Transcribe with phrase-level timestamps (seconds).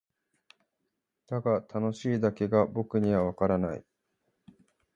[1.27, 3.85] だが「楽しい」だけが僕にはわからない。